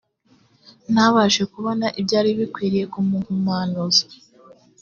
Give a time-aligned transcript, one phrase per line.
[0.93, 4.03] ntabashe kubona ibyari bikwiriye kumuhumanuza